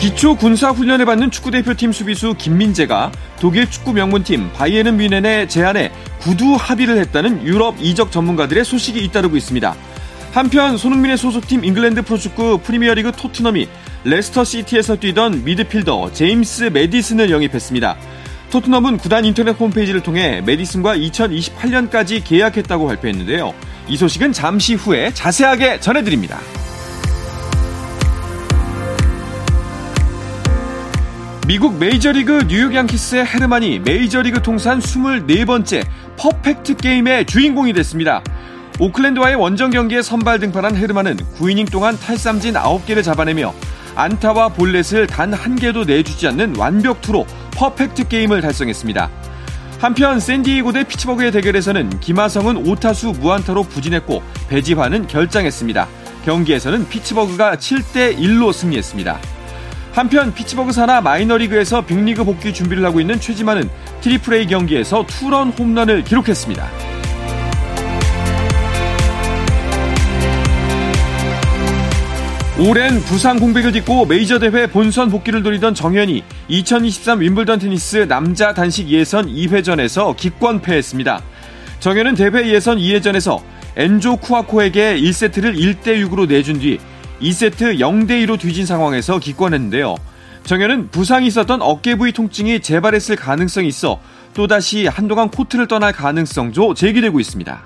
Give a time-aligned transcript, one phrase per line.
[0.00, 6.54] 기초 군사 훈련을 받는 축구 대표팀 수비수 김민재가 독일 축구 명문팀 바이에른 뮌헨의 제안에 구두
[6.54, 9.74] 합의를 했다는 유럽 이적 전문가들의 소식이 잇따르고 있습니다.
[10.32, 13.68] 한편 손흥민의 소속팀 잉글랜드 프로축구 프리미어리그 토트넘이
[14.04, 17.96] 레스터 시티에서 뛰던 미드필더 제임스 메디슨을 영입했습니다.
[18.50, 23.54] 토트넘은 구단 인터넷 홈페이지를 통해 메디슨과 2028년까지 계약했다고 발표했는데요.
[23.88, 26.38] 이 소식은 잠시 후에 자세하게 전해드립니다.
[31.46, 38.20] 미국 메이저리그 뉴욕 양키스의 헤르만이 메이저리그 통산 24번째 퍼펙트 게임의 주인공이 됐습니다.
[38.80, 43.54] 오클랜드와의 원정 경기에 선발 등판한 헤르만은 9이닝 동안 탈삼진 9개를 잡아내며
[43.94, 49.08] 안타와 볼넷을 단 한 개도 내주지 않는 완벽 투로 퍼펙트 게임을 달성했습니다.
[49.78, 55.86] 한편 샌디에이고 대 피츠버그의 대결에서는 김하성은 5타수 무안타로 부진했고 배지환은 결장했습니다.
[56.24, 59.35] 경기에서는 피츠버그가 7대 1로 승리했습니다.
[59.96, 63.70] 한편 피츠버그 산하 마이너리그에서 빅리그 복귀 준비를 하고 있는 최지만은
[64.02, 66.68] 트리플 A 경기에서 투런 홈런을 기록했습니다.
[72.58, 78.90] 오랜 부상 공백을 딛고 메이저 대회 본선 복귀를 노리던 정현이 2023 윈블던 테니스 남자 단식
[78.90, 81.22] 예선 2회전에서 기권패했습니다.
[81.80, 83.40] 정현은 대회 예선 2회전에서
[83.76, 86.78] 엔조 쿠아코에게 1세트를 1대 6으로 내준 뒤
[87.20, 89.96] 2세트 0대2로 뒤진 상황에서 기권했는데요.
[90.44, 94.00] 정현은 부상이 있었던 어깨 부위 통증이 재발했을 가능성이 있어
[94.34, 97.62] 또다시 한동안 코트를 떠날 가능성도 제기되고 있습니다.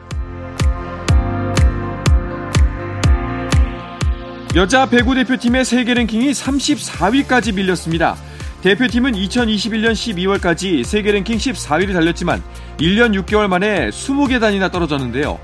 [4.57, 8.17] 여자 배구 대표팀의 세계 랭킹이 34위까지 밀렸습니다.
[8.63, 12.43] 대표팀은 2021년 12월까지 세계 랭킹 14위를 달렸지만
[12.79, 15.39] 1년 6개월 만에 20계단이나 떨어졌는데요.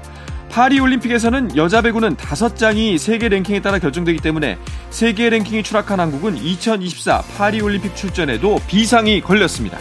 [0.50, 4.58] 파리 올림픽에서는 여자 배구는 5장이 세계 랭킹에 따라 결정되기 때문에
[4.90, 9.78] 세계 랭킹이 추락한 한국은 2024 파리 올림픽 출전에도 비상이 걸렸습니다.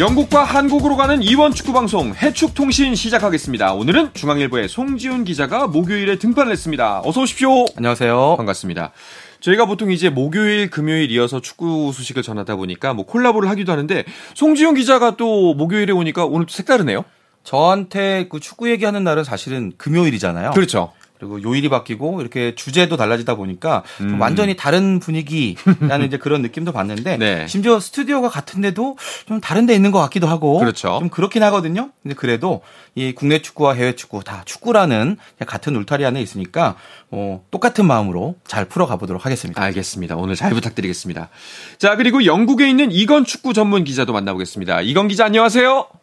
[0.00, 3.74] 영국과 한국으로 가는 이원 축구 방송 해축 통신 시작하겠습니다.
[3.74, 7.02] 오늘은 중앙일보의 송지훈 기자가 목요일에 등판을 했습니다.
[7.04, 7.66] 어서 오십시오.
[7.76, 8.36] 안녕하세요.
[8.38, 8.92] 반갑습니다.
[9.40, 14.74] 저희가 보통 이제 목요일, 금요일 이어서 축구 소식을 전하다 보니까 뭐 콜라보를 하기도 하는데 송지훈
[14.74, 17.04] 기자가 또 목요일에 오니까 오늘 또 색다르네요.
[17.44, 20.52] 저한테 그 축구 얘기하는 날은 사실은 금요일이잖아요.
[20.52, 20.92] 그렇죠.
[21.20, 24.18] 그리고 요일이 바뀌고 이렇게 주제도 달라지다 보니까 음.
[24.18, 27.46] 완전히 다른 분위기라는 이제 그런 느낌도 받는데 네.
[27.46, 30.96] 심지어 스튜디오가 같은데도 좀 다른 데 있는 것 같기도 하고 그렇죠.
[30.98, 31.90] 좀 그렇긴 하거든요.
[32.02, 32.62] 근데 그래도
[32.94, 36.76] 이 국내 축구와 해외 축구 다 축구라는 같은 울타리 안에 있으니까
[37.10, 39.62] 어, 똑같은 마음으로 잘 풀어가 보도록 하겠습니다.
[39.62, 40.16] 알겠습니다.
[40.16, 41.28] 오늘 잘 부탁드리겠습니다.
[41.76, 44.80] 자 그리고 영국에 있는 이건 축구 전문 기자도 만나보겠습니다.
[44.80, 45.99] 이건 기자 안녕하세요.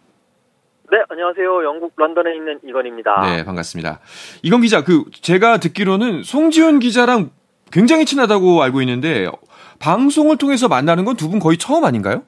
[0.89, 1.63] 네, 안녕하세요.
[1.65, 3.21] 영국 런던에 있는 이건입니다.
[3.25, 3.99] 네, 반갑습니다.
[4.41, 7.31] 이건 기자, 그 제가 듣기로는 송지훈 기자랑
[7.71, 9.27] 굉장히 친하다고 알고 있는데
[9.79, 12.23] 방송을 통해서 만나는 건 두 분 거의 처음 아닌가요?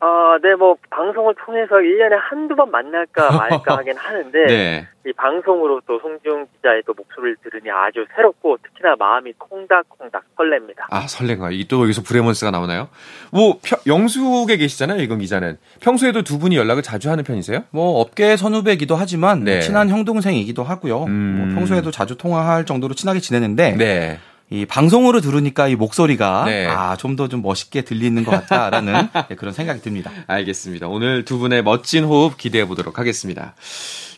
[0.00, 4.86] 아, 네, 뭐, 방송을 통해서 1년에 한두 번 만날까 말까 하긴 하는데, 네.
[5.04, 10.86] 이 방송으로 또 송지훈 기자의 또 목소리를 들으니 아주 새롭고, 특히나 마음이 콩닥콩닥 설렙니다.
[10.90, 11.50] 아, 설렌가.
[11.50, 12.88] 이또 여기서 브레몬스가 나오나요?
[13.32, 15.58] 뭐, 펴, 영숙에 계시잖아요, 이건 기자는.
[15.80, 17.64] 평소에도 두 분이 연락을 자주 하는 편이세요?
[17.70, 19.60] 뭐, 업계 선후배기도 하지만, 네.
[19.60, 21.04] 친한 형동생이기도 하고요.
[21.04, 21.38] 음...
[21.38, 24.18] 뭐 평소에도 자주 통화할 정도로 친하게 지내는데, 네.
[24.50, 26.66] 이 방송으로 들으니까 이 목소리가 네.
[26.66, 30.10] 아좀 더좀 좀 멋있게 들리는 것 같다라는 네, 그런 생각이 듭니다.
[30.26, 30.88] 알겠습니다.
[30.88, 33.54] 오늘 두 분의 멋진 호흡 기대해 보도록 하겠습니다.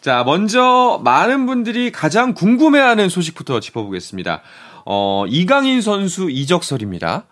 [0.00, 4.42] 자, 먼저 많은 분들이 가장 궁금해하는 소식부터 짚어보겠습니다.
[4.86, 7.24] 어, 이강인 선수 이적설입니다.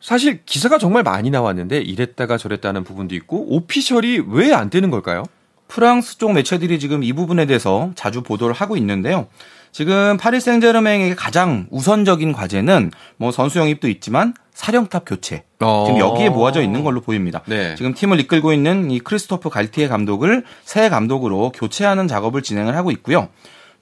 [0.00, 5.24] 사실 기사가 정말 많이 나왔는데 이랬다가 저랬다는 부분도 있고 오피셜이 왜 안 되는 걸까요?
[5.68, 9.26] 프랑스 쪽 매체들이 지금 이 부분에 대해서 자주 보도를 하고 있는데요.
[9.72, 15.44] 지금 파리 생제르맹에게 가장 우선적인 과제는 뭐 선수 영입도 있지만 사령탑 교체.
[15.60, 15.84] 어.
[15.86, 17.42] 지금 여기에 모아져 있는 걸로 보입니다.
[17.46, 17.74] 네.
[17.76, 23.28] 지금 팀을 이끌고 있는 이 크리스토프 갈티에 감독을 새 감독으로 교체하는 작업을 진행을 하고 있고요.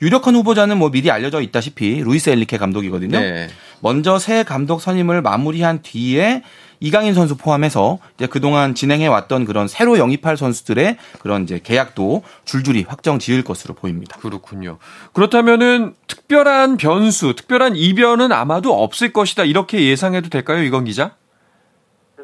[0.00, 3.18] 유력한 후보자는 뭐 미리 알려져 있다시피 루이스 엘리케 감독이거든요.
[3.18, 3.48] 네.
[3.80, 6.42] 먼저 새 감독 선임을 마무리한 뒤에
[6.80, 12.84] 이강인 선수 포함해서 이제 그동안 진행해 왔던 그런 새로 영입할 선수들의 그런 이제 계약도 줄줄이
[12.86, 14.18] 확정 지을 것으로 보입니다.
[14.20, 14.78] 그렇군요.
[15.12, 19.44] 그렇다면은 특별한 변수, 특별한 이변은 아마도 없을 것이다.
[19.44, 21.16] 이렇게 예상해도 될까요, 이건 기자?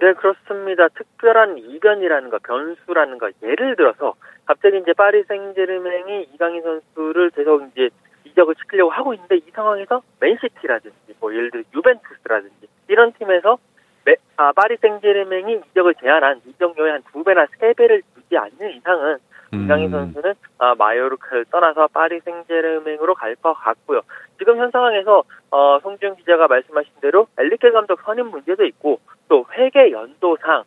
[0.01, 0.89] 네, 그렇습니다.
[0.97, 4.15] 특별한 이변이라는 거, 변수라는 거, 예를 들어서
[4.47, 7.91] 갑자기 이제 파리 생제르맹이 이강인 선수를 계속 이제
[8.25, 13.59] 이적을 시키려고 하고 있는데 이 상황에서 맨시티라든지 뭐 예를 들어 유벤투스라든지 이런 팀에서
[14.05, 19.19] 메, 아, 파리 생제르맹이 이적을 제한한 이적료의 한두 배나 세 배를 주지 않는 이상은
[19.55, 19.65] 음.
[19.65, 24.03] 이강인 선수는 아, 마요르카를 떠나서 파리 생제르맹으로 갈 것 같고요.
[24.39, 29.91] 지금 현 상황에서 어, 송지훈 기자가 말씀하신 대로 엘리케 감독 선임 문제도 있고 또 회계
[29.93, 30.65] 연도상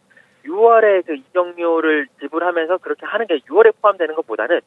[0.47, 4.61] 6월에 그 이적료를 지불하면서 그렇게 하는 게 6월에 포함되는 것보다는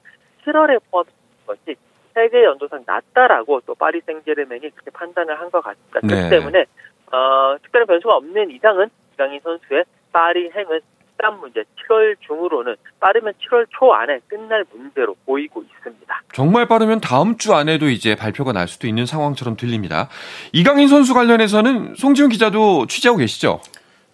[0.46, 1.76] 7월에 포함되는 것이
[2.14, 6.00] 세계 연도상 낮다라고 또 파리 생제르맹이 그렇게 판단을 한 것 같습니다.
[6.02, 6.08] 네.
[6.08, 6.64] 그렇기 때문에
[7.12, 10.80] 어, 특별한 변수가 없는 이상은 이강인 선수의 파리 행은
[11.12, 16.22] 시간 문제 7월 중으로는 빠르면 7월 초 안에 끝날 문제로 보이고 있습니다.
[16.32, 20.08] 정말 빠르면 다음 주 안에도 이제 발표가 날 수도 있는 상황처럼 들립니다.
[20.52, 23.60] 이강인 선수 관련해서는 송지훈 기자도 취재하고 계시죠?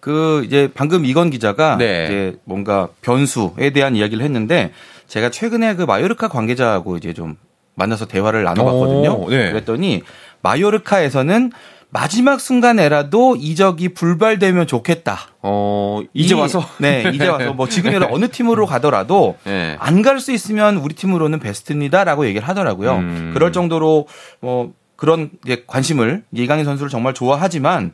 [0.07, 2.05] 그 이제 방금 이건 기자가 네.
[2.05, 4.71] 이제 뭔가 변수에 대한 이야기를 했는데
[5.09, 7.35] 제가 최근에 그 마요르카 관계자하고 이제 좀
[7.75, 9.29] 만나서 대화를 나눠봤거든요.
[9.29, 9.51] 네.
[9.51, 10.03] 그랬더니
[10.43, 11.51] 마요르카에서는
[11.89, 15.19] 마지막 순간에라도 이적이 불발되면 좋겠다.
[15.41, 16.63] 어, 이제 이, 와서?
[16.77, 19.75] 네, 이제 와서 뭐 지금이라 어느 팀으로 가더라도 네.
[19.79, 22.95] 안갈 수 있으면 우리 팀으로는 베스트입니다 라고 얘기를 하더라고요.
[22.95, 23.31] 음.
[23.33, 24.07] 그럴 정도로
[24.39, 25.31] 뭐 그런
[25.67, 27.91] 관심을 이강인 선수를 정말 좋아하지만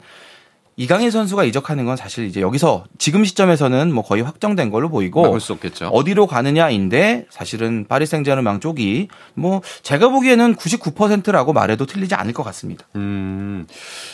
[0.76, 5.40] 이강인 선수가 이적하는 건 사실 이제 여기서 지금 시점에서는 뭐 거의 확정된 걸로 보이고 막을
[5.40, 5.88] 수 없겠죠.
[5.88, 12.86] 어디로 가느냐인데 사실은 파리 생제르맹 쪽이 뭐 제가 보기에는 99%라고 말해도 틀리지 않을 것 같습니다.
[12.96, 13.68] 음.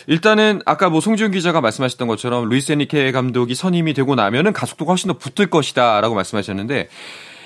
[0.08, 5.08] 일단은 아까 뭐 송지훈 기자가 말씀하셨던 것처럼 루이스 에니케 감독이 선임이 되고 나면은 가속도가 훨씬
[5.08, 6.90] 더 붙을 것이다라고 말씀하셨는데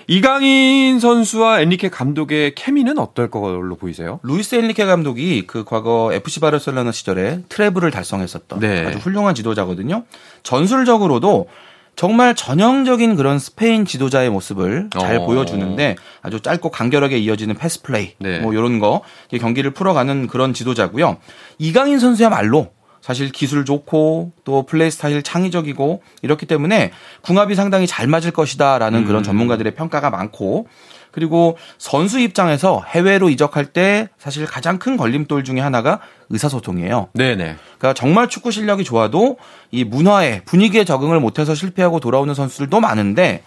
[0.08, 4.20] 이강인 선수와 엔리케 감독의 케미는 어떨 걸로 보이세요?
[4.24, 8.86] 루이스 엔리케 감독이 그 과거 FC 바르셀로나 시절에 treble을 달성했었던 네.
[8.86, 10.04] 아주 훌륭한 지도자거든요.
[10.44, 11.48] 전술적으로도
[11.96, 15.26] 정말 전형적인 그런 스페인 지도자의 모습을 잘 어.
[15.26, 18.40] 보여주는데 아주 짧고 간결하게 이어지는 패스 플레이 네.
[18.40, 19.02] 뭐 이런 거
[19.40, 21.18] 경기를 풀어가는 그런 지도자고요.
[21.60, 22.72] 이강인 선수야말로
[23.04, 29.06] 사실 기술 좋고 또 플레이 스타일 창의적이고 이렇기 때문에 궁합이 상당히 잘 맞을 것이다라는 음.
[29.06, 30.68] 그런 전문가들의 평가가 많고
[31.12, 37.10] 그리고 선수 입장에서 해외로 이적할 때 사실 가장 큰 걸림돌 중에 하나가 의사소통이에요.
[37.14, 37.58] 네네.
[37.78, 39.38] 그러니까 정말 축구 실력이 좋아도
[39.70, 43.44] 이 문화에 분위기에 적응을 못해서 실패하고 돌아오는 선수들도 많은데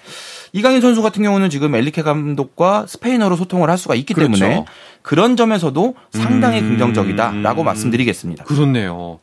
[0.53, 4.33] 이강인 선수 같은 경우는 지금 엘리케 감독과 스페인어로 소통을 할 수가 있기 그렇죠.
[4.33, 4.65] 때문에
[5.03, 6.71] 그런 점에서도 상당히 음...
[6.71, 8.45] 긍정적이다라고 말씀드리겠습니다.
[8.45, 9.21] 그렇네요.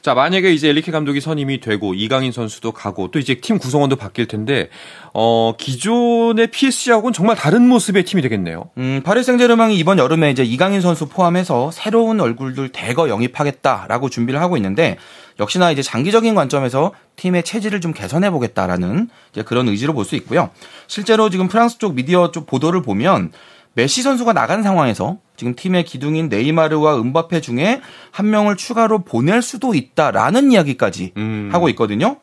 [0.00, 4.26] 자, 만약에 이제 엘리케 감독이 선임이 되고 이강인 선수도 가고 또 이제 팀 구성원도 바뀔
[4.26, 4.68] 텐데
[5.12, 8.70] 어, 기존의 PSG하고는 정말 다른 모습의 팀이 되겠네요.
[8.78, 14.56] 음, 파리 생제르맹이 이번 여름에 이제 이강인 선수 포함해서 새로운 얼굴들 대거 영입하겠다라고 준비를 하고
[14.56, 14.98] 있는데
[15.40, 19.08] 역시나 이제 장기적인 관점에서 팀의 체질을 좀 개선해 보겠다라는
[19.44, 20.50] 그런 의지로 볼 수 있고요.
[20.86, 23.32] 실제로 지금 프랑스 쪽 미디어 쪽 보도를 보면
[23.72, 27.80] 메시 선수가 나간 상황에서 지금 팀의 기둥인 네이마르와 은바페 중에
[28.12, 31.48] 한 명을 추가로 보낼 수도 있다라는 이야기까지 음.
[31.52, 32.18] 하고 있거든요.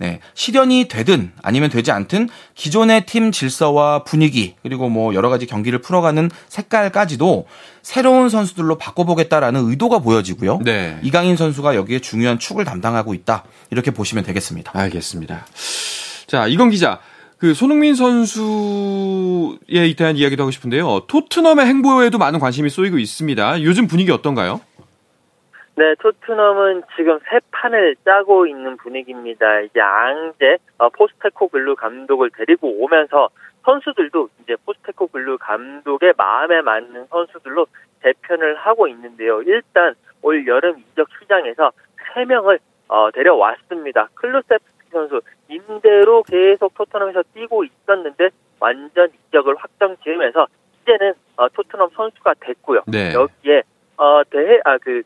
[0.00, 0.20] 네.
[0.32, 6.30] 실현이 되든 아니면 되지 않든 기존의 팀 질서와 분위기 그리고 뭐 여러 가지 경기를 풀어가는
[6.48, 7.46] 색깔까지도
[7.82, 10.60] 새로운 선수들로 바꿔보겠다라는 의도가 보여지고요.
[10.64, 10.98] 네.
[11.02, 13.44] 이강인 선수가 여기에 중요한 축을 담당하고 있다.
[13.70, 14.72] 이렇게 보시면 되겠습니다.
[14.74, 15.46] 알겠습니다.
[16.26, 16.98] 자, 이건 기자.
[17.36, 21.06] 그 손흥민 선수에 대한 이야기도 하고 싶은데요.
[21.08, 23.62] 토트넘의 행보에도 많은 관심이 쏘이고 있습니다.
[23.62, 24.60] 요즘 분위기 어떤가요?
[25.80, 29.60] 네, 토트넘은 지금 새 판을 짜고 있는 분위기입니다.
[29.60, 33.30] 이제 앙제 어, 포스테코 글루 감독을 데리고 오면서
[33.64, 37.66] 선수들도 이제 포스테코 글루 감독의 마음에 맞는 선수들로
[38.02, 39.40] 재편을 하고 있는데요.
[39.40, 41.72] 일단 올 여름 이적 시장에서
[42.12, 42.58] 3명을
[42.88, 44.10] 어, 데려왔습니다.
[44.16, 48.28] 클루세프스키 선수 임대로 계속 토트넘에서 뛰고 있었는데
[48.60, 50.46] 완전 이적을 확정 지으면서
[50.82, 52.82] 이제는 어, 토트넘 선수가 됐고요.
[52.86, 53.14] 네.
[53.14, 53.62] 여기에
[53.96, 55.04] 어, 위고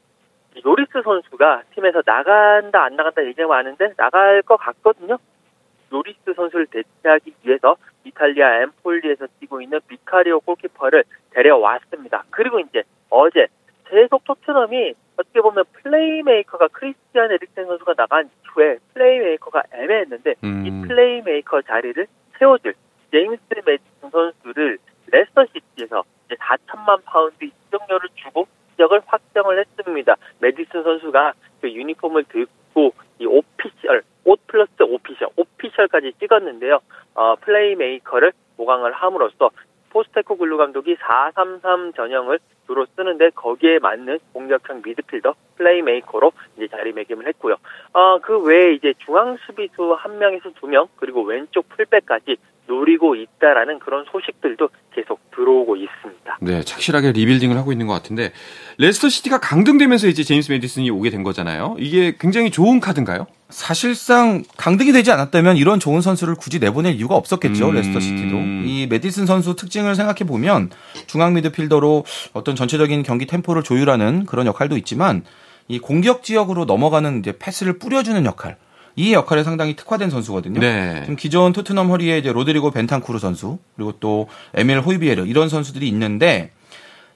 [0.65, 5.19] 요리스 선수가 팀에서 나간다 안 나간다 얘기가 많은데 나갈 것 같거든요.
[5.93, 12.25] 요리스 선수를 대체하기 위해서 이탈리아 엠폴리에서 뛰고 있는 비카리오 골키퍼를 데려왔습니다.
[12.31, 13.47] 그리고 이제 어제
[13.87, 20.67] 계속 토트넘이 어떻게 보면 플레이메이커가 크리스티안 에릭센 선수가 나간 이후에 플레이메이커가 애매했는데 음.
[20.67, 22.07] 이 플레이메이커 자리를
[22.39, 22.75] 채워줄
[23.13, 30.17] 제임스 매디슨 선수를 레스터 시티에서 이제 4천만 파운드 이적료를 주고 이적을 확정을 했습니다.
[30.41, 34.41] 매디슨 선수가 그 유니폼을 들고 이 official 옷
[35.95, 36.81] 포스터까지 찍었는데요.
[37.15, 39.51] 어, 플레이메이커를 보강을 함으로써
[39.91, 47.57] 포스테코글루 감독이 433 전형을 주로 쓰는데 거기에 맞는 공격형 미드필더 플레이메이커로 이제 자리매김을 했고요.
[47.93, 52.37] 어, 그 외에 이제 중앙 수비수 한 명에서 두 명 그리고 왼쪽 풀백까지
[52.67, 56.39] 노리고 있다라는 그런 소식들도 계속 들어오고 있습니다.
[56.41, 58.33] 네, 착실하게 리빌딩을 하고 있는 것 같은데
[58.79, 61.77] 레스터 시티가 강등되면서 이제 제임스 매디슨이 오게 된 거잖아요.
[61.79, 63.27] 이게 굉장히 좋은 카드인가요?
[63.55, 67.69] 사실상 강등이 되지 않았다면 이런 좋은 선수를 굳이 내보낼 이유가 없었겠죠.
[67.69, 67.75] 음...
[67.75, 68.37] 레스터 시티도.
[68.37, 70.71] 이 매디슨 선수 특징을 생각해 보면
[71.07, 75.23] 중앙 미드필더로 어떤 전체적인 경기 템포를 조율하는 그런 역할도 있지만
[75.69, 78.57] 이 공격 지역으로 넘어가는 이제 패스를 뿌려주는 역할.
[78.97, 80.59] 이 역할에 상당히 특화된 선수거든요.
[80.59, 81.03] 네.
[81.03, 86.51] 지금 기존 토트넘 허리에 이제 로드리고 벤탄쿠르 선수 그리고 또 에밀 호이비에르 이런 선수들이 있는데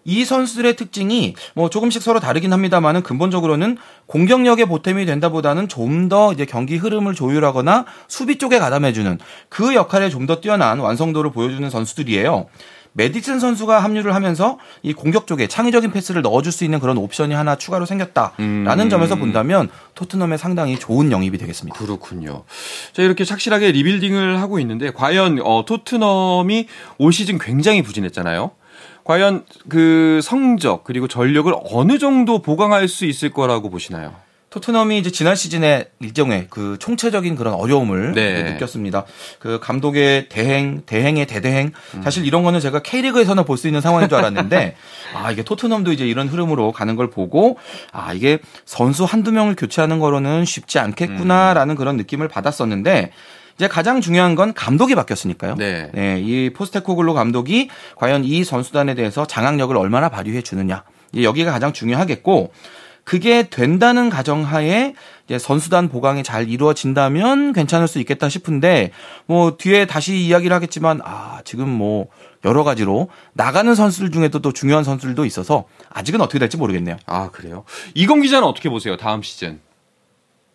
[0.09, 6.47] 이 선수들의 특징이 뭐 조금씩 서로 다르긴 합니다만은 근본적으로는 공격력의 보탬이 된다보다는 좀 더 이제
[6.47, 9.19] 경기 흐름을 조율하거나 수비 쪽에 가담해주는
[9.51, 12.47] 그 역할에 좀 더 뛰어난 완성도를 보여주는 선수들이에요.
[12.93, 17.57] 메디슨 선수가 합류를 하면서 이 공격 쪽에 창의적인 패스를 넣어줄 수 있는 그런 옵션이 하나
[17.57, 18.89] 추가로 생겼다라는 음.
[18.91, 21.79] 점에서 본다면 토트넘에 상당히 좋은 영입이 되겠습니다.
[21.79, 22.45] 그렇군요.
[22.93, 26.67] 자 이렇게 착실하게 리빌딩을 하고 있는데 과연 어, 토트넘이
[26.99, 28.51] 올 시즌 굉장히 부진했잖아요.
[29.09, 34.15] 과연 그 성적 그리고 전력을 어느 정도 보강할 수 있을 거라고 보시나요?
[34.51, 38.53] 토트넘이 이제 지난 시즌에 일정의 그 총체적인 그런 어려움을 네.
[38.53, 39.07] 느꼈습니다.
[39.39, 41.73] 그 감독의 대행, 대행의 대대행.
[41.95, 42.03] 음.
[42.03, 44.77] 사실 이런 거는 제가 K리그에서는 볼수 있는 상황인 줄 알았는데,
[45.15, 47.57] 아, 이게 토트넘도 이제 이런 흐름으로 가는 걸 보고,
[47.93, 51.77] 아, 이게 선수 한두 명을 교체하는 거로는 쉽지 않겠구나라는 음.
[51.77, 53.13] 그런 느낌을 받았었는데,
[53.59, 55.57] 이제 가장 중요한 건 감독이 바뀌었으니까요.
[55.57, 55.91] 네.
[55.93, 56.21] 네.
[56.21, 60.85] 이 포스테코글로 감독이 과연 이 선수단에 대해서 장악력을 얼마나 발휘해 주느냐.
[61.21, 62.53] 여기가 가장 중요하겠고,
[63.03, 64.93] 그게 된다는 가정하에
[65.25, 68.91] 이제 선수단 보강이 잘 이루어진다면 괜찮을 수 있겠다 싶은데
[69.25, 72.09] 뭐 뒤에 다시 이야기를 하겠지만 아 지금 뭐
[72.45, 76.99] 여러 가지로 나가는 선수들 중에도 또 중요한 선수들도 있어서 아직은 어떻게 될지 모르겠네요.
[77.07, 77.65] 아 그래요?
[77.95, 78.99] 이건 기자는 어떻게 보세요?
[78.99, 79.59] 다음 시즌?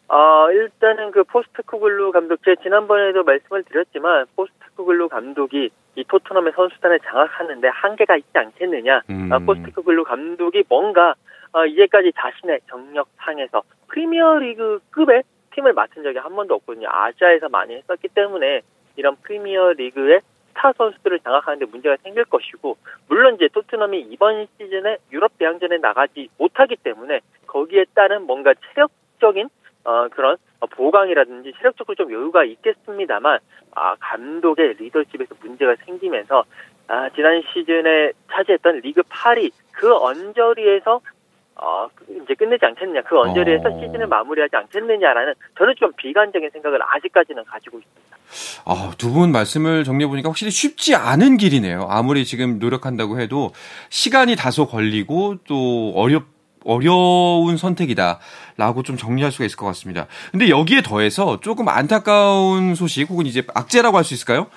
[0.08, 7.68] 어, 일단은 그 포스테코글루 감독, 제 지난번에도 말씀을 드렸지만, 포스테코글루 감독이 이 토트넘의 선수단을 장악하는데
[7.68, 9.02] 한계가 있지 않겠느냐.
[9.10, 9.32] 음.
[9.32, 11.16] 어, 포스테코글루 감독이 뭔가
[11.54, 16.88] 어, 이제까지 자신의 경력상에서 프리미어 리그 급의 팀을 맡은 적이 한 번도 없거든요.
[16.90, 18.62] 아시아에서 많이 했었기 때문에
[18.96, 25.38] 이런 프리미어 리그의 스타 선수들을 장악하는데 문제가 생길 것이고 물론 이제 토트넘이 이번 시즌에 유럽
[25.38, 29.50] 대항전에 나가지 못하기 때문에 거기에 따른 뭔가 체력적인
[29.84, 30.38] 어, 그런
[30.72, 33.40] 보강이라든지 체력적으로 좀 여유가 있겠습니다만
[33.75, 36.44] 아, 감독의 리더십에서 문제가 생기면서
[36.88, 41.02] 아, 지난 시즌에 차지했던 리그 8위 그 언저리에서
[41.56, 41.88] 어,
[42.24, 43.80] 이제 끝내지 않겠느냐, 그 언저리에서 어...
[43.80, 48.18] 시즌을 마무리하지 않겠느냐라는 저는 좀 비관적인 생각을 아직까지는 가지고 있습니다.
[48.66, 51.86] 아, 두 분 말씀을 정리해 보니까 확실히 쉽지 않은 길이네요.
[51.90, 53.52] 아무리 지금 노력한다고 해도
[53.90, 56.24] 시간이 다소 걸리고 또 어렵,
[56.65, 60.08] 어려운 선택이다라고 좀 정리할 수가 있을 것 같습니다.
[60.32, 64.48] 근데 여기에 더해서 조금 안타까운 소식 혹은 이제 악재라고 할 수 있을까요?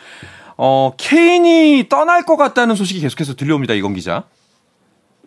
[0.59, 3.75] 어, 케인이 떠날 것 같다는 소식이 계속해서 들려옵니다.
[3.75, 4.25] 이건 기자.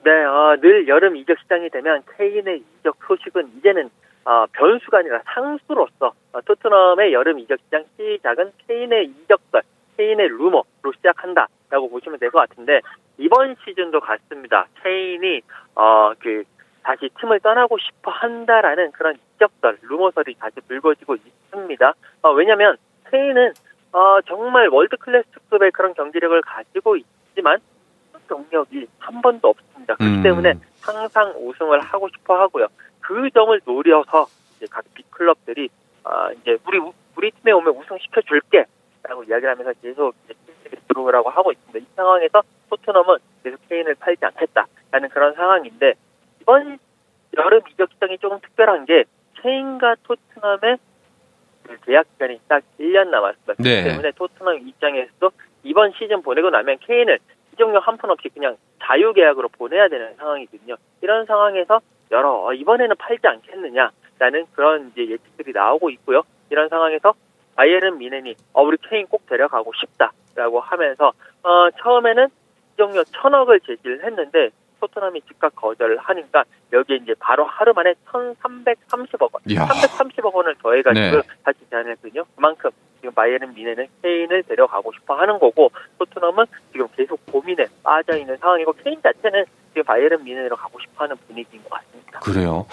[0.03, 3.89] 네, 어, 늘 여름 이적 시장이 되면 케인의 이적 소식은 이제는
[4.25, 9.62] 어, 변수가 아니라 상수로서 어, 토트넘의 여름 이적 시장 시작은 케인의 이적설,
[9.98, 10.63] 케인의 루머로
[10.98, 12.81] 시작한다라고 보시면 될 것 같은데
[13.17, 14.67] 이번 시즌도 같습니다.
[14.83, 15.41] 케인이
[15.75, 16.43] 어, 그
[16.83, 21.93] 다시 팀을 떠나고 싶어 한다라는 그런 이적설, 루머설이 다시 불거지고 있습니다.
[22.21, 22.77] 어, 왜냐하면
[23.12, 23.53] 케인은
[23.91, 27.59] 어, 정말 월드 클래스급의 그런 경기력을 가지고 있지만
[28.27, 29.95] 경력이 한 번도 없습니다.
[29.95, 30.24] 그렇기 음.
[30.24, 32.67] 때문에 항상 우승을 하고 싶어 하고요.
[33.01, 35.69] 그 점을 노려서 이제 각 빅클럽들이
[36.03, 36.79] 아 이제 우리
[37.15, 40.13] 우리 팀에 오면 우승 시켜 줄게라고 이야기를 하면서 계속
[40.88, 41.79] 들어오라고 하고 있습니다.
[41.79, 45.95] 이 상황에서 토트넘은 계속 케인을 팔지 않겠다라는 그런 상황인데
[46.50, 46.79] 이번
[47.38, 49.03] 여름 이적 시장이 조금 특별한 게
[49.41, 50.77] 케인과 토트넘의
[51.62, 53.53] 그 계약 기간이 딱 1년 남았습니다.
[53.60, 53.84] 네.
[53.84, 55.29] 때문에 토트넘 입장에서도
[55.63, 57.20] 이번 시즌 보내고 나면 케인을
[57.53, 60.75] 이적료 한 푼 없이 그냥 자유 계약으로 보내야 되는 상황이거든요.
[61.01, 66.24] 이런 상황에서 여러 어, 이번에는 팔지 않겠느냐라는 그런 이제 예측들이 나오고 있고요.
[66.50, 67.13] 이런 상황에서
[67.58, 71.13] 바이에른 미넨이 어 우리 케인 꼭 데려가고 싶다라고 하면서
[71.44, 72.27] 어 처음에는
[72.74, 79.41] 이적료 천억을 제시를 했는데 토트넘이 즉각 거절을 하니까 여기에 이제 바로 하루 만에 1,330억 원,
[79.48, 79.67] 이야.
[79.67, 81.21] 330억 원을 더해가지고 네.
[81.43, 82.24] 다시 제안했거든요.
[82.36, 82.69] 그만큼
[83.00, 88.74] 지금 바이에른 미네는 케인을 데려가고 싶어 하는 거고 토트넘은 지금 계속 고민에 빠져 있는 상황이고
[88.83, 92.19] 케인 자체는 지금 바이에른 미네로 가고 싶어 하는 분위기인 것 같습니다.
[92.19, 92.65] 그래요.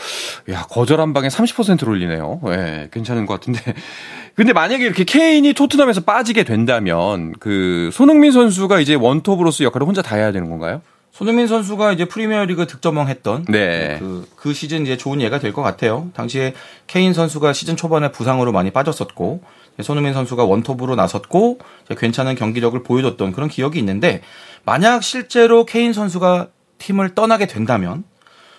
[0.50, 2.40] 야, 거절 한 방에 30%를 올리네요.
[2.46, 3.60] 예, 네, 괜찮은 것 같은데.
[4.34, 10.16] 근데 만약에 이렇게 케인이 토트넘에서 빠지게 된다면 그 손흥민 선수가 이제 원톱으로서 역할을 혼자 다
[10.16, 10.82] 해야 되는 건가요?
[11.16, 13.96] 손흥민 선수가 이제 프리미어리그 득점왕 했던 네.
[13.99, 16.11] 그, 그 시즌 이제 좋은 예가 될 것 같아요.
[16.12, 16.52] 당시에
[16.87, 19.40] 케인 선수가 시즌 초반에 부상으로 많이 빠졌었고
[19.82, 21.58] 손흥민 선수가 원톱으로 나섰고
[21.96, 24.20] 괜찮은 경기력을 보여줬던 그런 기억이 있는데
[24.66, 28.04] 만약 실제로 케인 선수가 팀을 떠나게 된다면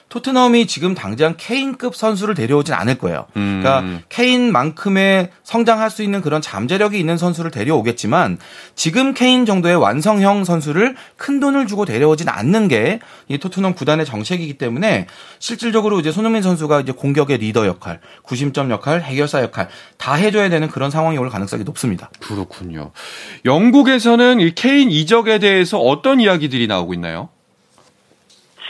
[0.09, 3.27] 토트넘이 지금 당장 케인급 선수를 데려오진 않을 거예요.
[3.35, 3.61] 음.
[3.61, 8.37] 그러니까 케인만큼의 성장할 수 있는 그런 잠재력이 있는 선수를 데려오겠지만
[8.75, 12.99] 지금 케인 정도의 완성형 선수를 큰 돈을 주고 데려오진 않는 게
[13.29, 15.07] 이 토트넘 구단의 정책이기 때문에
[15.39, 20.67] 실질적으로 이제 손흥민 선수가 이제 공격의 리더 역할, 구심점 역할, 해결사 역할 다 해줘야 되는
[20.69, 22.09] 그런 상황이 올 가능성이 높습니다.
[22.21, 22.91] 그렇군요.
[23.45, 27.29] 영국에서는 이 케인 이적에 대해서 어떤 이야기들이 나오고 있나요?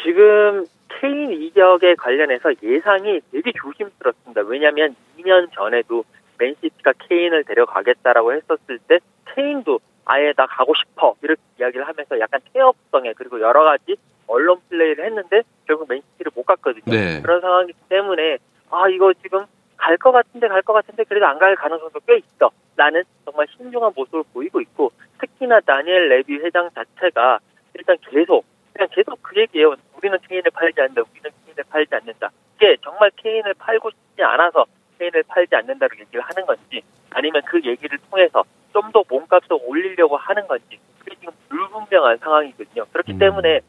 [0.03, 0.65] 지금
[0.99, 4.41] 케인 이적에 관련해서 예상이 되게 조심스럽습니다.
[4.41, 6.03] 왜냐하면 2년 전에도
[6.37, 8.99] 맨시티가 케인을 데려가겠다라고 했었을 때
[9.33, 13.95] 케인도 아예 나 가고 싶어 이렇게 이야기를 하면서 약간 태업성에 그리고 여러 가지
[14.27, 16.83] 언론 플레이를 했는데 결국 맨시티를 못 갔거든요.
[16.85, 17.21] 네.
[17.21, 18.37] 그런 상황이기 때문에
[18.69, 19.45] 아 이거 지금
[19.77, 22.49] 갈 것 같은데 갈 것 같은데 그래도 안 갈 가능성도 꽤 있어.
[22.75, 27.39] 나는 정말 신중한 모습을 보이고 있고 특히나 다니엘 레비 회장 자체가
[27.73, 28.45] 일단 계속
[28.77, 29.75] 그냥 계속 그 얘기예요.
[29.97, 31.01] 우리는 케인을 팔지 않는다.
[31.01, 32.29] 우리는 케인을 팔지 않는다.
[32.55, 34.65] 이게 정말 케인을 팔고 싶지 않아서
[34.99, 38.43] 케인을 팔지 않는다고 얘기를 하는 건지 아니면 그 얘기를 통해서
[38.73, 42.85] 좀 더 몸값을 올리려고 하는 건지 그게 지금 불분명한 상황이거든요.
[42.93, 43.17] 그렇기 음.
[43.17, 43.61] 때문에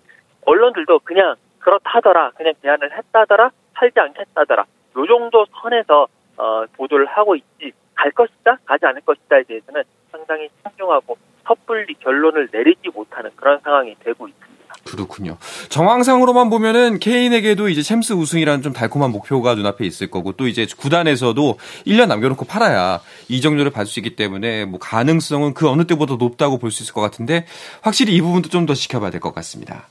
[0.45, 4.63] 언론들도 그냥 그렇다더라, 그냥 제안을 했다더라, 팔지 않겠다더라.
[4.97, 11.17] 요 정도 선에서 어, 보도를 하고 있지 갈 것이다, 가지 않을 것이다에 대해서는 상당히 신중하고
[11.45, 14.58] 섣불리 결론을 내리지 못하는 그런 상황이 되고 있습니다.
[14.89, 15.37] 그렇군요.
[15.69, 21.59] 정황상으로만 보면은 케인에게도 이제 챔스 우승이라는 좀 달콤한 목표가 눈앞에 있을 거고 또 이제 구단에서도
[21.87, 26.71] 1년 남겨놓고 팔아야 이정도를 받을 수 있기 때문에 뭐 가능성은 그 어느 때보다 높다고 볼
[26.71, 27.47] 수 있을 것 같은데
[27.83, 29.89] 확실히 이 부분도 좀 더 지켜봐야 될 것 같습니다.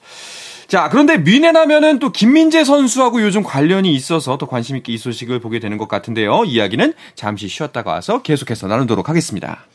[0.67, 5.59] 자, 그런데 미넨하면은 또 김민재 선수하고 요즘 관련이 있어서 더 관심 있게 이 소식을 보게
[5.59, 6.43] 되는 것 같은데요.
[6.45, 9.65] 이야기는 잠시 쉬었다가 와서 계속해서 나누도록 하겠습니다.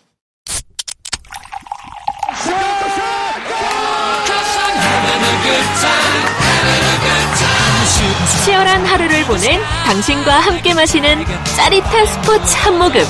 [8.63, 11.25] 치열한 하루를 보낸 당신과 함께 마시는
[11.57, 13.01] 짜릿한 스포츠 한 모금.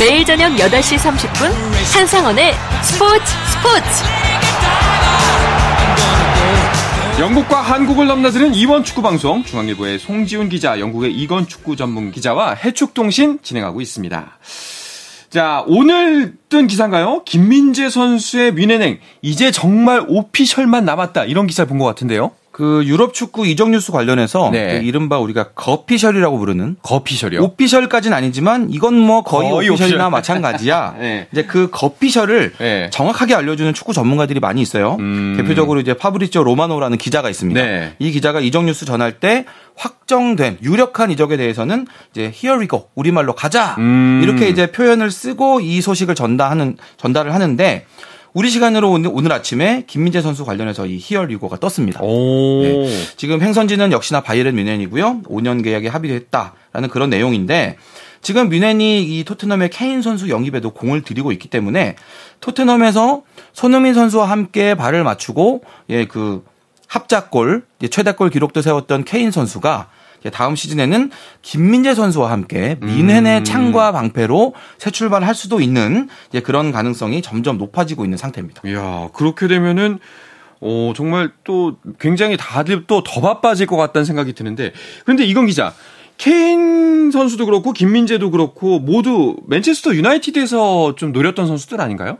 [0.00, 1.52] 매일 저녁 8시 30분
[1.94, 4.04] 한상원의 스포츠 스포츠.
[7.20, 13.40] 영국과 한국을 넘나드는 이원 축구 방송 중앙일보의 송지훈 기자, 영국의 이건 축구 전문 기자와 해축통신
[13.42, 14.38] 진행하고 있습니다.
[15.30, 17.24] 자, 오늘 뜬 기사인가요?
[17.24, 21.24] 김민재 선수의 민혜행 이제 정말 오피셜만 남았다.
[21.24, 22.32] 이런 기사를 본것 같은데요.
[22.54, 24.78] 그 유럽 축구 이적 뉴스 관련해서 네.
[24.78, 27.42] 그 이른바 우리가 거피셜이라고 부르는 거피셜이요.
[27.42, 30.10] official까지는 아니지만 이건 뭐 거의, 거의 official이나 official.
[30.12, 30.94] 마찬가지야.
[31.00, 31.26] 네.
[31.32, 32.90] 이제 그 거피셜을 네.
[32.90, 34.96] 정확하게 알려주는 축구 전문가들이 많이 있어요.
[35.00, 35.34] 음.
[35.36, 37.60] 대표적으로 이제 파브리치오 로마노라는 기자가 있습니다.
[37.60, 37.96] 네.
[37.98, 43.34] 이 기자가 이적 뉴스 전할 때 확정된 유력한 이적에 대해서는 이제 here we go 우리말로
[43.34, 44.20] 가자 음.
[44.22, 47.84] 이렇게 이제 표현을 쓰고 이 소식을 전달하는 전달을 하는데.
[48.34, 52.00] 우리 시간으로 오늘, 오늘 아침에 김민재 선수 관련해서 이 here we go가 떴습니다.
[52.00, 52.88] 네.
[53.16, 55.22] 지금 행선지는 역시나 바이에른 뮌헨이고요.
[55.22, 57.76] 5년 계약에 합의됐다라는 그런 내용인데
[58.22, 61.94] 지금 뮌헨이 이 토트넘의 케인 선수 영입에도 공을 들이고 있기 때문에
[62.40, 66.44] 토트넘에서 손흥민 선수와 함께 발을 맞추고 예그
[66.88, 69.90] 합작골 최다골 기록도 세웠던 케인 선수가
[70.30, 71.10] 다음 시즌에는
[71.42, 73.44] 김민재 선수와 함께 민헨의 음.
[73.44, 76.08] 창과 방패로 새 출발할 수도 있는
[76.44, 78.62] 그런 가능성이 점점 높아지고 있는 상태입니다.
[78.66, 79.98] 이야, 그렇게 되면은
[80.60, 84.72] 어, 정말 또 굉장히 다들 또 더 바빠질 것 같다는 생각이 드는데
[85.04, 85.72] 그런데 이건 기자
[86.16, 92.18] 케인 선수도 그렇고 김민재도 그렇고 모두 맨체스터 유나이티드에서 좀 노렸던 선수들 아닌가요?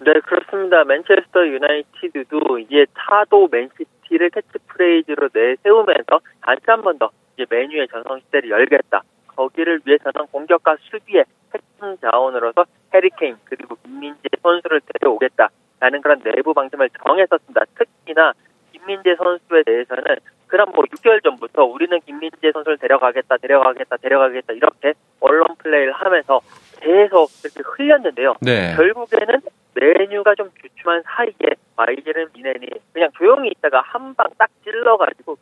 [0.00, 0.84] 네, 그렇습니다.
[0.84, 8.48] 맨체스터 유나이티드도 이제 타도 맨시티를 캐치프레이즈로 내세우면서 다시 한 번 더 이제 맨유의 전성 시대를
[8.48, 9.02] 열겠다.
[9.36, 16.88] 거기를 위해서는 공격과 수비의 핵심 자원으로서 해리 케인 그리고 김민재 선수를 데려오겠다라는 그런 내부 방침을
[17.04, 17.60] 정했었습니다.
[17.76, 18.32] 특히나
[18.72, 20.02] 김민재 선수에 대해서는
[20.46, 26.40] 그럼 뭐 6개월 전부터 우리는 김민재 선수를 데려가겠다, 데려가겠다, 데려가겠다 이렇게 언론 플레이를 하면서
[26.80, 28.34] 계속 이렇게 흘렸는데요.
[28.40, 28.74] 네.
[28.74, 29.40] 결국에는
[29.74, 35.36] 맨유가 좀 주춤한 사이에 바이에른 뮌헨이 그냥 조용히 있다가 한 방 딱 찔러가지고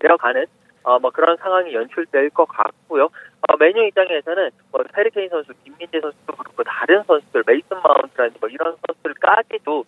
[0.00, 0.46] 데려가는
[0.84, 3.04] 어, 뭐 그런 상황이 연출될 것 같고요.
[3.04, 8.48] 어, 맨유 입장에서는 뭐 해리 케인 선수, 김민재 선수도 그렇고 다른 선수들, 메이슨 마운트라든지 뭐
[8.48, 9.84] 이런 선수들까지도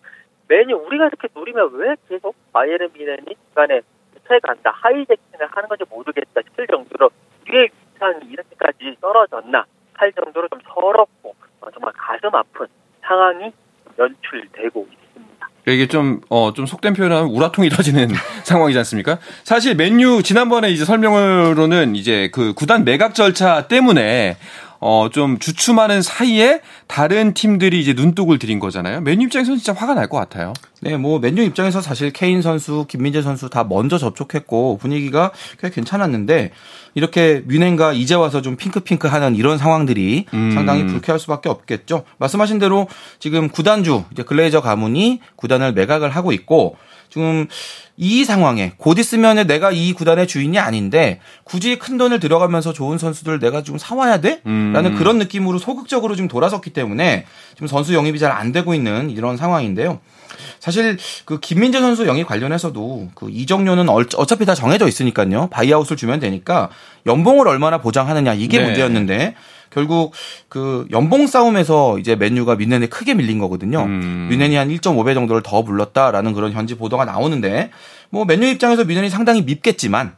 [0.47, 3.81] 메뉴 우리가 이렇게 노리면 왜 계속 바이에른 미넨이 중간에
[4.31, 7.09] 앞에 간다, 하이제킹을 하는 건지 모르겠다 싶을 정도로
[7.45, 12.67] 뒤에 위상이 이렇게까지 떨어졌나 할 정도로 좀 서럽고 어, 정말 가슴 아픈
[13.01, 13.51] 상황이
[13.99, 15.00] 연출되고 있습니다.
[15.67, 18.09] 이게 좀, 어, 좀 속된 표현하면 우라통이 터지는
[18.43, 19.19] 상황이지 않습니까?
[19.43, 24.37] 사실 맨유 지난번에 이제 설명으로는 이제 그 구단 매각 절차 때문에
[24.83, 29.01] 어, 좀 주춤하는 사이에 다른 팀들이 이제 눈독을 들인 거잖아요.
[29.01, 30.53] 맨유 입장에서는 진짜 화가 날 것 같아요.
[30.81, 36.51] 네, 뭐 맨유 입장에서 사실 케인 선수, 김민재 선수 다 먼저 접촉했고 분위기가 꽤 괜찮았는데
[36.95, 40.51] 이렇게 뮌헨과 이제 와서 좀 핑크핑크하는 이런 상황들이 음.
[40.55, 42.03] 상당히 불쾌할 수밖에 없겠죠.
[42.17, 42.87] 말씀하신 대로
[43.19, 46.75] 지금 구단주 이제 글레이저 가문이 구단을 매각을 하고 있고
[47.11, 47.47] 지금
[47.97, 53.39] 이 상황에 곧 있으면 내가 이 구단의 주인이 아닌데 굳이 큰 돈을 들어가면서 좋은 선수들
[53.39, 54.41] 내가 좀 사와야 돼?
[54.45, 54.71] 음.
[54.73, 59.35] 라는 그런 느낌으로 소극적으로 지금 돌아섰기 때문에 지금 선수 영입이 잘 안 되고 있는 이런
[59.35, 59.99] 상황인데요.
[60.61, 65.47] 사실 그 김민재 선수 영입 관련해서도 그 이정료는 어차피 다 정해져 있으니까요.
[65.49, 66.69] 바이아웃을 주면 되니까
[67.07, 68.65] 연봉을 얼마나 보장하느냐 이게 네.
[68.65, 69.33] 문제였는데
[69.71, 70.13] 결국
[70.49, 73.85] 그 연봉 싸움에서 이제 맨유가 뮌헨에 크게 밀린 거거든요.
[73.85, 74.27] 음.
[74.29, 77.71] 뮌헨이 한 1.5배 정도를 더 불렀다라는 그런 현지 보도가 나오는데
[78.11, 80.13] 뭐 맨유 입장에서 뮌헨이 상당히 밉겠지만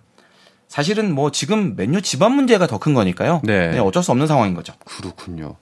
[0.68, 3.40] 사실은 뭐 지금 맨유 집안 문제가 더 큰 거니까요.
[3.46, 3.70] 네.
[3.70, 3.80] 네.
[3.80, 4.74] 어쩔 수 없는 상황인 거죠.
[4.84, 5.56] 그렇군요.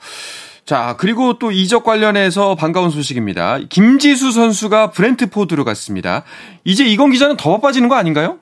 [0.65, 3.59] 자, 그리고 또 이적 관련해서 반가운 소식입니다.
[3.69, 6.23] 김지수 선수가 브렌트포드로 갔습니다.
[6.63, 8.39] 이제 이건 기자는 더 바빠지는 거 아닌가요?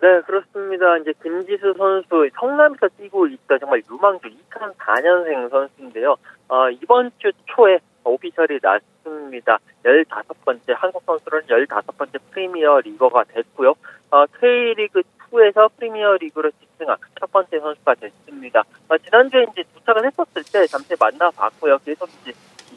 [0.00, 0.98] 네, 그렇습니다.
[0.98, 6.16] 이제 김지수 선수 성남에서 뛰고 있던 정말 유망주 2004년생 선수인데요.
[6.48, 9.58] 어, 이번 주 초에 오피셜이 났습니다.
[9.84, 13.74] 15번째 한국 선수로는 15번째 프리미어 리거가 됐고요.
[14.10, 18.64] 어, K리그 2에서 프리미어 리그로 직행한 첫 번째 선수가 됐습니다.
[18.88, 21.78] 어, 지난주에 이제 도착을 했었을 때 잠시 만나봤고요.
[21.78, 22.32] 계속 이제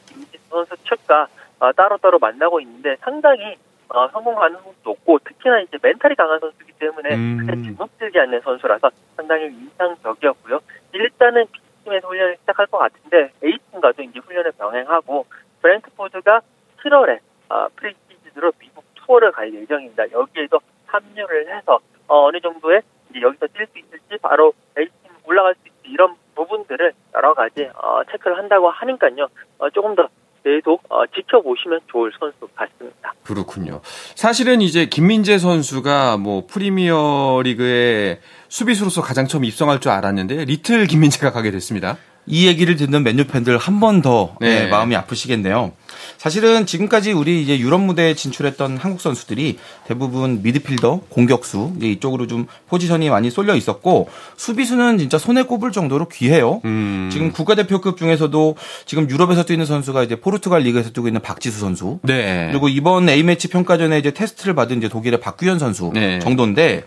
[0.07, 1.27] 김지수 선수 측과
[1.59, 3.55] 어, 따로따로 만나고 있는데 상당히
[3.89, 7.37] 어, 성공 가능성도 높고 특히나 이제 멘탈이 강한 선수이기 때문에 음.
[7.39, 10.59] 크게 주눅들지 않는 선수라서 상당히 인상적이었고요.
[10.93, 15.25] 일단은 B팀에서 훈련을 시작할 것 같은데 A팀과도 이제 훈련을 병행하고
[15.61, 16.41] 브랜트포드가
[16.83, 20.11] 7월에 어, 프리시즌으로 미국 투어를 갈 예정입니다.
[20.11, 24.93] 여기에도 합류를 해서 어, 어느 정도의 이제 여기서 뛸 수 있을지 바로 A팀
[25.25, 29.27] 올라갈 수 있을지 이런 부분들을 여러 가지 어, 체크를 한다고 하니까요.
[29.59, 30.09] 어, 조금 더
[30.43, 33.13] 계속 어, 지켜보시면 좋을 선수 같습니다.
[33.23, 33.81] 그렇군요.
[34.15, 41.31] 사실은 이제 김민재 선수가 뭐 프리미어 리그에 수비수로서 가장 처음 입성할 줄 알았는데 리틀 김민재가
[41.31, 41.97] 가게 됐습니다.
[42.25, 44.65] 이 얘기를 듣는 맨유 팬들 한 번더 네.
[44.65, 45.73] 네, 마음이 아프시겠네요.
[46.17, 52.47] 사실은 지금까지 우리 이제 유럽 무대에 진출했던 한국 선수들이 대부분 미드필더, 공격수 이제 이쪽으로 좀
[52.67, 56.61] 포지션이 많이 쏠려 있었고 수비수는 진짜 손에 꼽을 정도로 귀해요.
[56.65, 57.09] 음.
[57.11, 61.99] 지금 국가대표급 중에서도 지금 유럽에서 뛰는 선수가 이제 포르투갈 리그에서 뛰고 있는 박지수 선수.
[62.03, 62.47] 네.
[62.51, 66.19] 그리고 이번 A 매치 평가전에 이제 테스트를 받은 이제 독일의 박규현 선수 네.
[66.19, 66.85] 정도인데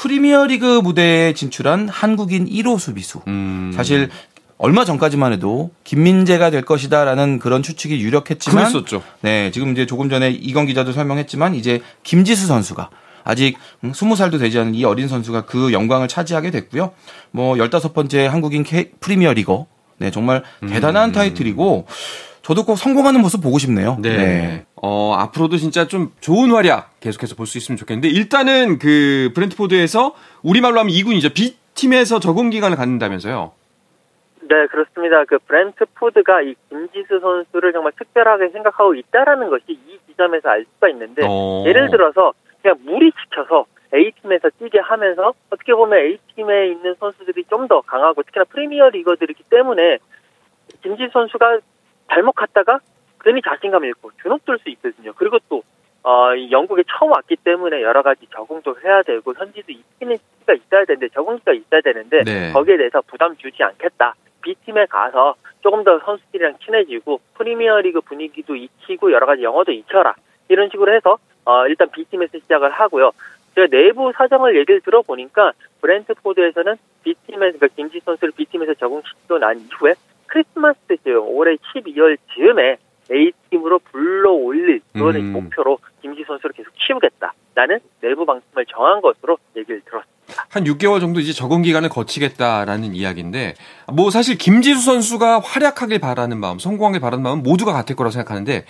[0.00, 3.20] 프리미어리그 무대에 진출한 한국인 1호 수비수.
[3.26, 3.70] 음.
[3.74, 4.08] 사실
[4.62, 9.02] 얼마 전까지만 해도 김민재가 될 것이다라는 그런 추측이 유력했지만 그랬었죠.
[9.22, 12.90] 네, 지금 이제 조금 전에 이건 기자도 설명했지만 이제 김지수 선수가
[13.24, 16.92] 아직 20살도 되지 않은 이 어린 선수가 그 영광을 차지하게 됐고요.
[17.30, 19.66] 뭐 15번째 한국인 K 프리미어 리거.
[19.96, 21.12] 네, 정말 대단한 음.
[21.12, 21.86] 타이틀이고
[22.42, 23.96] 저도 꼭 성공하는 모습 보고 싶네요.
[24.00, 24.16] 네.
[24.16, 24.64] 네.
[24.82, 30.80] 어, 앞으로도 진짜 좀 좋은 활약 계속해서 볼 수 있으면 좋겠는데 일단은 그 브렌트포드에서 우리말로
[30.80, 31.32] 하면 2군이죠.
[31.32, 33.52] B팀에서 적응 기간을 갖는다면서요.
[34.50, 35.24] 네, 그렇습니다.
[35.26, 41.24] 그 브랜트푸드가 이 김지수 선수를 정말 특별하게 생각하고 있다라는 것이 이 지점에서 알 수가 있는데
[41.24, 41.62] 오.
[41.62, 41.64] 어.
[41.66, 48.24] 예를 들어서 그냥 무리시켜서 A팀에서 뛰게 하면서 어떻게 보면 A팀에 있는 선수들이 좀 더 강하고
[48.24, 49.98] 특히나 프리미어 리거들이기 때문에
[50.82, 51.60] 김지수 선수가
[52.08, 52.80] 잘못 갔다가
[53.22, 55.12] 괜히 자신감 잃고 주눅들 수 있거든요.
[55.16, 55.62] 그리고 또
[56.02, 61.08] 어, 영국에 처음 왔기 때문에 여러 가지 적응도 해야 되고 현지도 익히는 시기가 있어야 되는데
[61.10, 62.52] 적응기가 있어야 되는데 네.
[62.52, 64.14] 거기에 대해서 부담 주지 않겠다.
[64.42, 70.14] B팀에 가서 조금 더 선수들이랑 친해지고 프리미어리그 분위기도 익히고 여러 가지 영어도 익혀라
[70.48, 73.12] 이런 식으로 해서 어, 일단 B팀에서 시작을 하고요.
[73.54, 79.94] 제가 내부 사정을 얘기를 들어보니까 브랜트포드에서는 B팀에서 그러니까 김지 선수를 B팀에서 적응시키고 난 이후에
[80.26, 81.24] 크리스마스 때죠.
[81.26, 82.76] 올해 12월 즈음에
[83.10, 85.32] A팀으로 불러 올릴 그런 음.
[85.32, 87.32] 목표로 김지 선수를 계속 키우겠다.
[87.54, 89.36] 라는 내부 방침을 정한 것으로.
[90.50, 93.54] 한 6개월 정도 이제 적응 기간을 거치겠다라는 이야기인데
[93.92, 98.64] 뭐 사실 김지수 선수가 활약하길 바라는 마음, 성공하길 바라는 마음 모두가 같을 거라고 생각하는데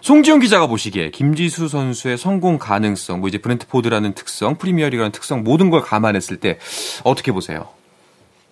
[0.00, 5.82] 송지훈 기자가 보시기에 김지수 선수의 성공 가능성, 뭐 이제 브랜트포드라는 특성, 프리미어리그라는 특성 모든 걸
[5.82, 6.58] 감안했을 때
[7.04, 7.68] 어떻게 보세요?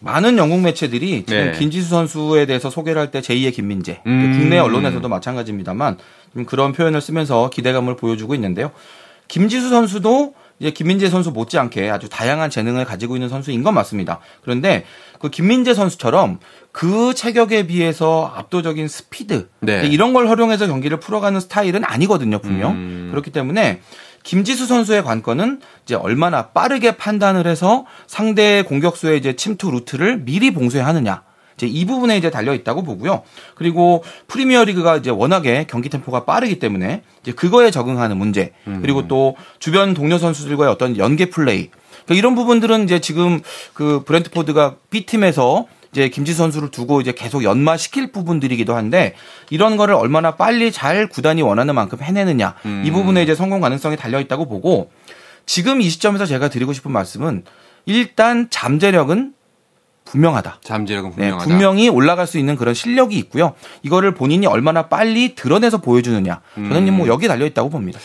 [0.00, 1.58] 많은 영국 매체들이 지금 네.
[1.58, 4.38] 김지수 선수에 대해서 소개를 할 때 제2의 김민재, 음.
[4.38, 5.96] 국내 언론에서도 마찬가지입니다만
[6.44, 8.70] 그런 표현을 쓰면서 기대감을 보여주고 있는데요.
[9.28, 14.20] 김지수 선수도 이제 김민재 선수 못지않게 아주 다양한 재능을 가지고 있는 선수인 건 맞습니다.
[14.42, 14.84] 그런데
[15.20, 16.40] 그 김민재 선수처럼
[16.72, 19.86] 그 체격에 비해서 압도적인 스피드 네.
[19.86, 22.72] 이런 걸 활용해서 경기를 풀어가는 스타일은 아니거든요, 분명.
[22.72, 23.08] 음.
[23.10, 23.80] 그렇기 때문에
[24.22, 31.22] 김지수 선수의 관건은 이제 얼마나 빠르게 판단을 해서 상대의 공격수의 이제 침투 루트를 미리 봉쇄하느냐.
[31.58, 33.22] 이제 이 부분에 이제 달려 있다고 보고요.
[33.56, 38.78] 그리고 프리미어 리그가 이제 워낙에 경기 템포가 빠르기 때문에 이제 그거에 적응하는 문제 음.
[38.80, 41.70] 그리고 또 주변 동료 선수들과의 어떤 연계 플레이
[42.04, 43.40] 그러니까 이런 부분들은 이제 지금
[43.74, 49.14] 그 브랜트포드가 B 팀에서 이제 김지 선수를 두고 이제 계속 연마시킬 부분들이기도 한데
[49.50, 52.84] 이런 거를 얼마나 빨리 잘 구단이 원하는 만큼 해내느냐 음.
[52.86, 54.90] 이 부분에 이제 성공 가능성이 달려 있다고 보고
[55.44, 57.42] 지금 이 시점에서 제가 드리고 싶은 말씀은
[57.86, 59.32] 일단 잠재력은
[60.10, 60.60] 분명하다.
[60.62, 61.44] 잠재력은 네, 분명하다.
[61.44, 63.54] 네, 분명히 올라갈 수 있는 그런 실력이 있고요.
[63.82, 66.40] 이거를 본인이 얼마나 빨리 드러내서 보여주느냐.
[66.54, 66.96] 저는 음.
[66.96, 67.98] 뭐 여기 달려 있다고 봅니다.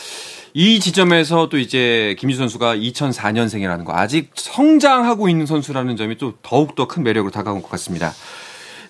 [0.54, 6.88] 이 지점에서 또 이제 김지수 선수가 2004년생이라는 거 아직 성장하고 있는 선수라는 점이 또 더욱더
[6.88, 8.14] 큰 매력으로 다가온 것 같습니다.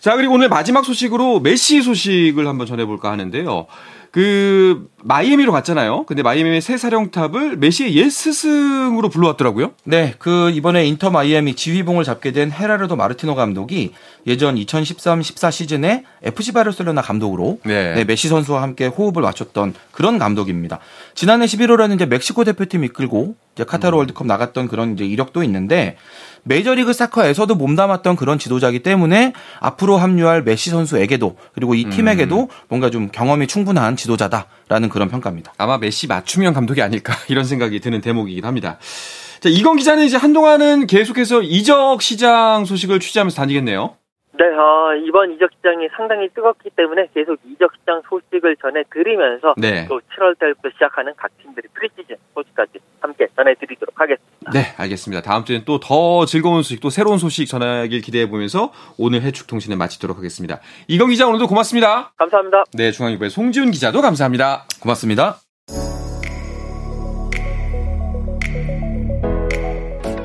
[0.02, 3.68] 자, 그리고 오늘 마지막 소식으로 메시 소식을 한번 전해볼까 하는데요.
[4.14, 6.04] 그 마이애미로 갔잖아요.
[6.06, 9.72] 근데 마이애미의 새 사령탑을 메시의 옛 스승으로 불러왔더라고요.
[9.86, 13.92] 네, 그 이번에 인터 마이애미 지휘봉을 잡게 된 헤라르도 마르티노 감독이
[14.28, 17.96] 예전 2013-14 시즌에 FC 바르셀로나 감독으로 네.
[17.96, 20.80] 네, 메시 선수와 함께 호흡을 맞췄던 그런 감독입니다.
[21.16, 23.98] 지난해 11월에는 이제 멕시코 대표팀 이끌고 이제 카타르 음.
[23.98, 25.98] 월드컵 나갔던 그런 이제 이력도 있는데
[26.44, 32.48] 메이저리그 사커에서도 몸담았던 그런 지도자이기 때문에 앞으로 합류할 메시 선수에게도 그리고 이 팀에게도 음.
[32.68, 35.54] 뭔가 좀 경험이 충분한 지도자다라는 그런 평가입니다.
[35.58, 38.78] 아마 메시 맞춤형 감독이 아닐까 이런 생각이 드는 대목이긴 합니다.
[39.40, 43.96] 자, 이건 기자는 이제 한동안은 계속해서 이적 시장 소식을 취재하면서 다니겠네요.
[44.36, 49.86] 네, 어, 이번 이적 시장이 상당히 뜨겁기 때문에 계속 이적 시장 소식을 전해드리면서 네.
[49.88, 54.52] 또 7월 달부터 시작하는 각 팀들의 프리시즌 소식까지 함께 전해드리도록 하겠습니다.
[54.52, 55.22] 네, 알겠습니다.
[55.22, 60.60] 다음 주엔 또더 즐거운 소식, 또 새로운 소식 전하길 기대해 보면서 오늘 해축통신을 마치도록 하겠습니다.
[60.88, 62.14] 이건 기자 오늘도 고맙습니다.
[62.18, 62.64] 감사합니다.
[62.74, 64.66] 네, 중앙일보의 송지훈 기자도 감사합니다.
[64.82, 65.43] 고맙습니다.